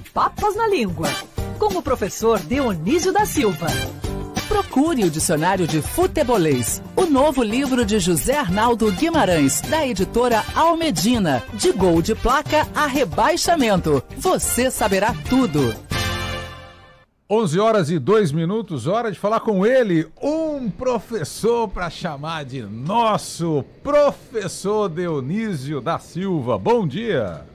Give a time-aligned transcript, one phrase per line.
[0.00, 1.08] Papas na Língua,
[1.58, 3.66] com o professor Dionísio da Silva.
[4.48, 11.42] Procure o Dicionário de Futebolês, o novo livro de José Arnaldo Guimarães, da editora Almedina.
[11.54, 14.02] De gol de placa a rebaixamento.
[14.16, 15.74] Você saberá tudo.
[17.32, 22.62] 11 horas e 2 minutos, hora de falar com ele, um professor para chamar de
[22.62, 26.58] nosso professor Dionísio da Silva.
[26.58, 27.46] Bom dia.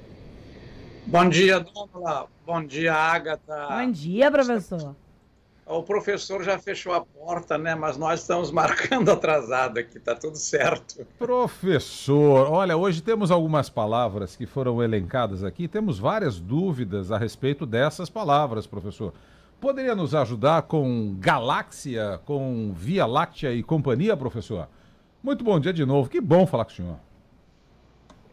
[1.07, 2.25] Bom dia, Dona.
[2.45, 3.67] Bom dia, Agatha.
[3.69, 4.95] Bom dia, professor.
[5.67, 7.75] O professor já fechou a porta, né?
[7.75, 11.05] Mas nós estamos marcando atrasado aqui, tá tudo certo.
[11.17, 17.65] Professor, olha, hoje temos algumas palavras que foram elencadas aqui, temos várias dúvidas a respeito
[17.65, 19.13] dessas palavras, professor.
[19.59, 24.67] Poderia nos ajudar com galáxia, com Via Láctea e companhia, professor?
[25.23, 27.04] Muito bom dia de novo, que bom falar com o senhor.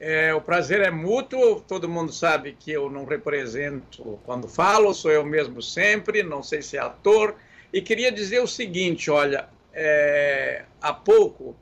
[0.04, 5.12] É, o prazer é mútuo, todo mundo sabe que eu não represento quando falo, sou
[5.12, 7.36] eu mesmo sempre, não sei se é ator.
[7.72, 11.54] E queria dizer o seguinte: olha, é, há pouco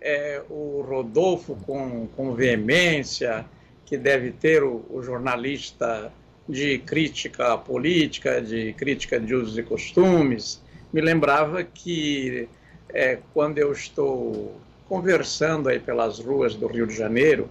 [0.00, 3.44] é, o Rodolfo, com, com veemência,
[3.84, 6.12] que deve ter o, o jornalista
[6.48, 10.62] de crítica política, de crítica de usos e costumes,
[10.92, 12.48] me lembrava que
[12.90, 14.54] é, quando eu estou
[14.88, 17.50] conversando aí pelas ruas do Rio de Janeiro,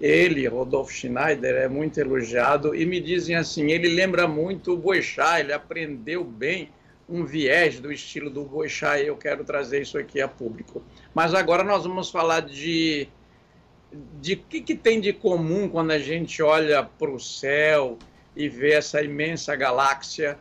[0.00, 5.40] ele, Rodolfo Schneider, é muito elogiado e me dizem assim, ele lembra muito o Boechat,
[5.40, 6.70] ele aprendeu bem
[7.08, 10.82] um viés do estilo do Boechat e eu quero trazer isso aqui a público.
[11.14, 13.08] Mas agora nós vamos falar de
[14.20, 17.98] de que, que tem de comum quando a gente olha para o céu
[18.34, 20.38] e vê essa imensa galáxia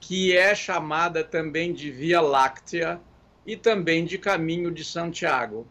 [0.00, 3.00] que é chamada também de Via Láctea
[3.46, 5.66] e também de Caminho de Santiago.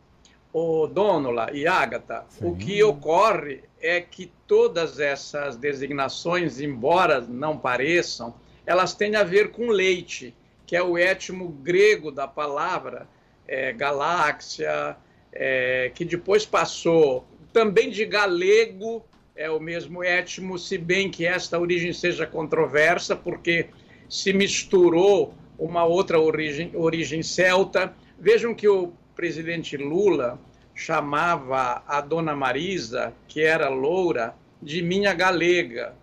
[0.58, 8.34] O Dônula e Ágata, o que ocorre é que todas essas designações, embora não pareçam,
[8.66, 10.34] elas têm a ver com leite,
[10.66, 13.06] que é o étimo grego da palavra
[13.46, 14.96] é, galáxia,
[15.34, 19.04] é, que depois passou também de galego
[19.36, 23.66] é o mesmo étimo, se bem que esta origem seja controversa, porque
[24.08, 27.94] se misturou uma outra origem, origem celta.
[28.18, 30.40] Vejam que o presidente Lula
[30.74, 35.96] chamava a dona Marisa, que era loura, de minha galega.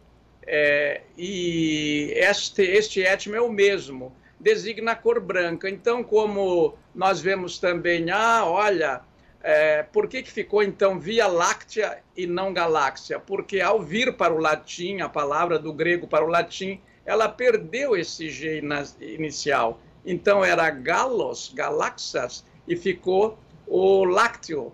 [0.47, 5.69] É, e este, este étimo é o mesmo, designa a cor branca.
[5.69, 9.03] Então, como nós vemos também, ah, olha,
[9.43, 13.19] é, por que, que ficou então Via Láctea e não Galáxia?
[13.19, 17.97] Porque ao vir para o latim, a palavra do grego para o latim, ela perdeu
[17.97, 18.63] esse G
[19.01, 19.81] inicial.
[20.05, 24.73] Então era Galos, Galaxas, e ficou o lácteo.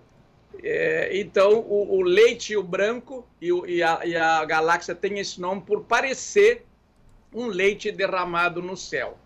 [0.61, 4.93] É, então o, o, leite e o branco e, o, e, a, e a galáxia
[4.93, 6.65] tem esse nome por parecer
[7.33, 9.17] um leite derramado no céu.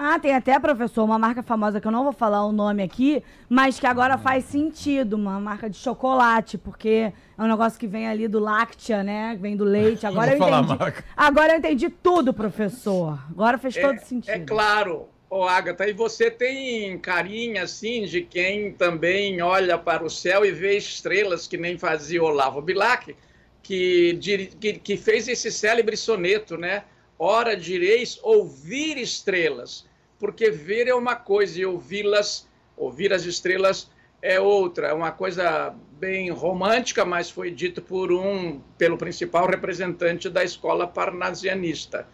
[0.00, 3.20] Ah, tem até, professor, uma marca famosa que eu não vou falar o nome aqui,
[3.48, 8.06] mas que agora faz sentido, uma marca de chocolate, porque é um negócio que vem
[8.06, 9.36] ali do láctea, né?
[9.40, 10.06] Vem do leite.
[10.06, 11.04] Agora eu entendi.
[11.16, 13.18] Agora eu entendi tudo, professor.
[13.28, 14.32] Agora fez é, todo sentido.
[14.32, 15.08] É claro.
[15.30, 20.52] Ô, Agatha, e você tem carinha, assim, de quem também olha para o céu e
[20.52, 23.14] vê estrelas, que nem fazia Olavo Bilac,
[23.62, 24.18] que,
[24.60, 26.84] que, que fez esse célebre soneto, né?
[27.18, 29.86] Ora direis ouvir estrelas
[30.18, 32.46] porque ver é uma coisa e ouvi-las,
[32.76, 33.90] ouvir as estrelas
[34.20, 34.88] é outra.
[34.88, 40.86] É uma coisa bem romântica, mas foi dito por um, pelo principal representante da escola
[40.86, 42.06] parnasianista.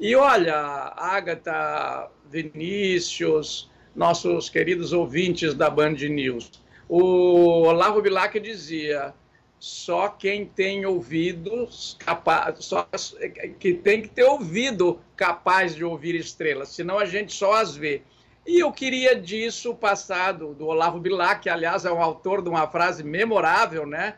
[0.00, 0.54] E olha,
[0.96, 6.50] Agatha, Vinícius, nossos queridos ouvintes da Band News,
[6.88, 9.14] o Olavo Bilac dizia:
[9.58, 12.88] só quem tem ouvidos capaz, só
[13.60, 18.02] que tem que ter ouvido capaz de ouvir estrelas, senão a gente só as vê.
[18.44, 22.66] E eu queria disso passado do Olavo Bilac, que aliás é um autor de uma
[22.66, 24.16] frase memorável, né?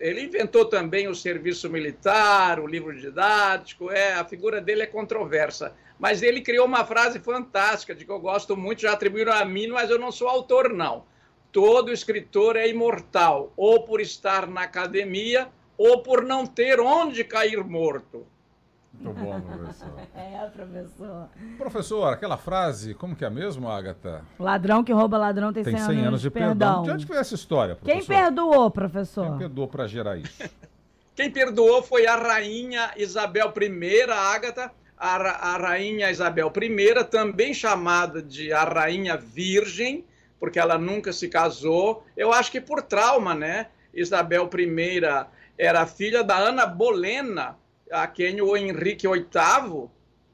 [0.00, 5.76] Ele inventou também o serviço militar, o livro didático, é, a figura dele é controversa,
[5.98, 9.68] mas ele criou uma frase fantástica, de que eu gosto muito, já atribuíram a mim,
[9.68, 11.04] mas eu não sou autor não
[11.52, 17.62] todo escritor é imortal, ou por estar na academia, ou por não ter onde cair
[17.64, 18.26] morto.
[18.92, 20.00] Muito bom, professor.
[20.14, 21.28] é, professor.
[21.56, 24.24] Professor, aquela frase, como que é mesmo, Agatha?
[24.38, 26.54] Ladrão que rouba ladrão tem, tem 100, 100 anos, anos de perdão.
[26.54, 26.82] perdão.
[26.82, 27.98] De onde veio essa história, professor?
[27.98, 29.26] Quem perdoou, professor?
[29.28, 30.42] Quem perdoou para gerar isso?
[31.14, 35.16] Quem perdoou foi a rainha Isabel I, Agatha, a,
[35.54, 40.04] a rainha Isabel I, também chamada de a rainha virgem,
[40.38, 42.04] porque ela nunca se casou.
[42.16, 43.66] Eu acho que por trauma, né?
[43.92, 45.02] Isabel I
[45.58, 47.56] era filha da Ana Bolena,
[47.90, 49.88] a quem o Henrique VIII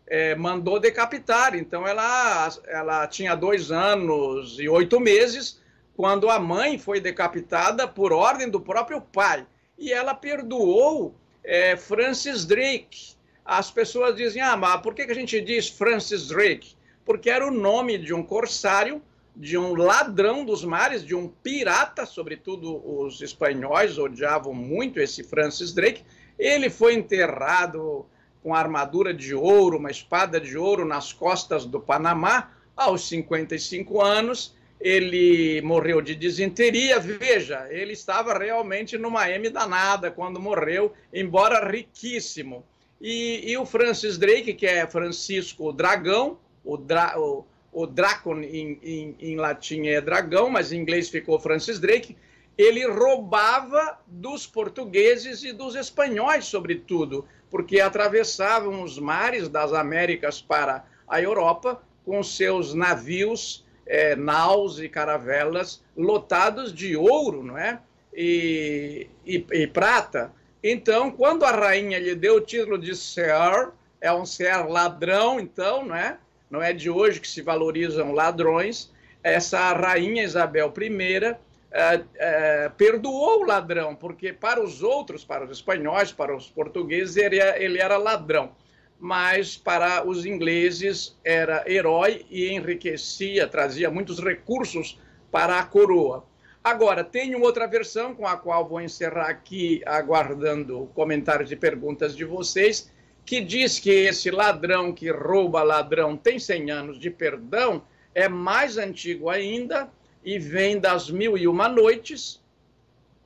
[0.06, 1.54] é, mandou decapitar.
[1.54, 5.60] Então ela, ela tinha dois anos e oito meses
[5.96, 9.46] quando a mãe foi decapitada por ordem do próprio pai.
[9.78, 13.14] E ela perdoou é, Francis Drake.
[13.44, 16.74] As pessoas dizem, ah, mas por que a gente diz Francis Drake?
[17.04, 19.00] Porque era o nome de um corsário,
[19.36, 25.74] de um ladrão dos mares, de um pirata, sobretudo os espanhóis odiavam muito esse Francis
[25.74, 26.02] Drake.
[26.38, 28.06] Ele foi enterrado
[28.42, 34.56] com armadura de ouro, uma espada de ouro nas costas do Panamá, aos 55 anos.
[34.80, 36.98] Ele morreu de desinteria.
[36.98, 42.64] Veja, ele estava realmente numa M danada quando morreu, embora riquíssimo.
[43.00, 47.44] E, e o Francis Drake, que é Francisco Dragão, o, dra, o,
[47.76, 52.17] o Dracon em, em, em latim é dragão, mas em inglês ficou Francis Drake,
[52.56, 60.87] ele roubava dos portugueses e dos espanhóis, sobretudo porque atravessavam os mares das Américas para
[61.06, 67.78] a Europa com seus navios, é, naus e caravelas lotados de ouro, não é?
[68.14, 70.32] E, e, e, prata.
[70.64, 75.84] Então, quando a rainha lhe deu o título de Sir, é um Sir ladrão, então,
[75.84, 76.17] não é?
[76.50, 78.93] Não é de hoje que se valorizam ladrões.
[79.22, 81.37] Essa rainha Isabel I
[81.72, 87.16] é, é, perdoou o ladrão, porque para os outros, para os espanhóis, para os portugueses,
[87.16, 88.52] ele, ele era ladrão.
[88.98, 94.99] Mas para os ingleses era herói e enriquecia, trazia muitos recursos
[95.31, 96.25] para a coroa.
[96.64, 102.25] Agora, tem outra versão com a qual vou encerrar aqui, aguardando comentários e perguntas de
[102.25, 102.90] vocês,
[103.26, 107.82] que diz que esse ladrão que rouba ladrão tem 100 anos de perdão,
[108.14, 109.90] é mais antigo ainda,
[110.25, 112.40] e vem das mil e uma noites,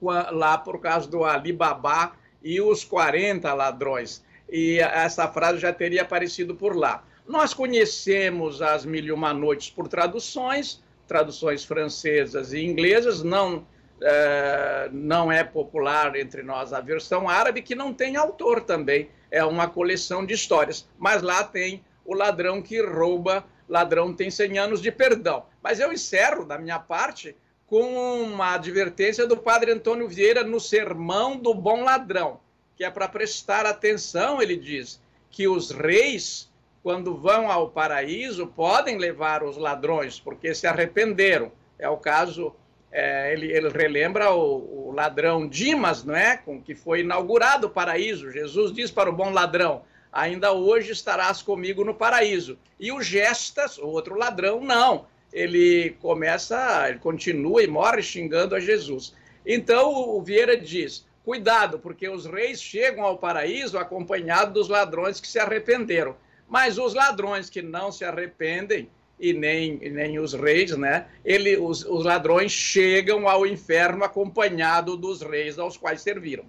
[0.01, 2.13] lá por causa do Alibaba
[2.43, 4.25] e os 40 ladrões.
[4.51, 7.05] E essa frase já teria aparecido por lá.
[7.27, 13.65] Nós conhecemos as Mil e Uma Noites por traduções, traduções francesas e inglesas, não,
[14.03, 19.45] é, não é popular entre nós a versão árabe, que não tem autor também, é
[19.45, 20.89] uma coleção de histórias.
[20.99, 25.47] Mas lá tem o ladrão que rouba ladrão tem 100 anos de perdão.
[25.63, 27.37] Mas eu encerro, da minha parte,
[27.67, 32.41] com uma advertência do padre Antônio Vieira no Sermão do Bom Ladrão,
[32.77, 35.01] que é para prestar atenção, ele diz,
[35.31, 36.51] que os reis,
[36.83, 41.53] quando vão ao paraíso, podem levar os ladrões, porque se arrependeram.
[41.79, 42.53] É o caso,
[42.93, 46.37] é, ele, ele, relembra o, o, ladrão Dimas, não é?
[46.37, 48.33] Com que foi inaugurado o paraíso.
[48.33, 49.83] Jesus diz para o bom ladrão:
[50.13, 52.59] ainda hoje estarás comigo no paraíso.
[52.79, 55.07] E o Gestas, o outro ladrão, não.
[55.33, 59.15] Ele começa, ele continua e morre xingando a Jesus.
[59.47, 65.29] Então o Vieira diz: cuidado, porque os reis chegam ao paraíso acompanhados dos ladrões que
[65.29, 66.17] se arrependeram.
[66.49, 68.91] Mas os ladrões que não se arrependem,
[69.21, 71.07] e nem, nem os reis, né?
[71.25, 76.45] Ele, os, os ladrões chegam ao inferno acompanhado dos reis aos quais serviram.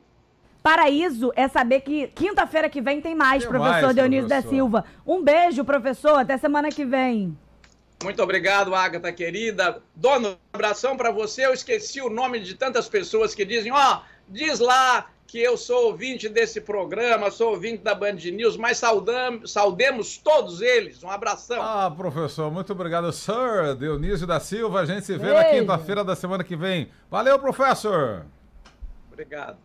[0.64, 4.50] Paraíso é saber que quinta-feira que vem tem mais, tem professor mais, Dionísio professor.
[4.50, 4.86] da Silva.
[5.06, 6.20] Um beijo, professor.
[6.20, 7.36] Até semana que vem.
[8.04, 9.82] Muito obrigado, Agatha querida.
[9.96, 11.46] Dono, um abração para você.
[11.46, 15.56] Eu esqueci o nome de tantas pessoas que dizem: ó, oh, diz lá que eu
[15.56, 21.02] sou ouvinte desse programa, sou ouvinte da Band News, mas saudamos, saudemos todos eles.
[21.02, 21.62] Um abração.
[21.62, 24.82] Ah, professor, muito obrigado, Sir Dionísio da Silva.
[24.82, 25.36] A gente se vê Beijo.
[25.36, 26.90] na quinta-feira da semana que vem.
[27.10, 28.26] Valeu, professor.
[29.10, 29.58] Obrigado.